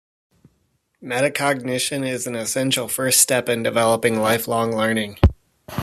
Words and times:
Metacognition 1.03 2.03
is 2.07 2.25
an 2.25 2.33
essential 2.33 2.87
first 2.87 3.21
step 3.21 3.47
in 3.47 3.61
developing 3.61 4.17
lifelong 4.19 4.75
learning. 4.75 5.19